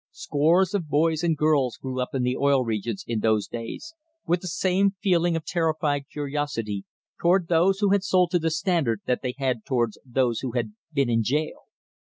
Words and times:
Scores 0.09 0.73
of 0.73 0.89
boys 0.89 1.21
and 1.23 1.37
girls 1.37 1.77
grew 1.77 2.01
up 2.01 2.15
in 2.15 2.23
the 2.23 2.35
Oil 2.35 2.65
Regions 2.65 3.03
in 3.07 3.19
those 3.19 3.45
days 3.45 3.93
with 4.25 4.41
the 4.41 4.47
same 4.47 4.95
feeling 4.99 5.35
of 5.35 5.45
terrified 5.45 6.09
curiosity 6.11 6.85
toward 7.21 7.49
those 7.49 7.81
who 7.81 7.91
had 7.91 8.03
"sold 8.03 8.31
to 8.31 8.39
the 8.39 8.49
Standard" 8.49 9.01
that 9.05 9.21
they 9.21 9.35
had 9.37 9.63
toward 9.63 9.91
those 10.03 10.39
who 10.39 10.53
had 10.53 10.73
"been 10.91 11.07
in 11.07 11.21
jail." 11.21 11.67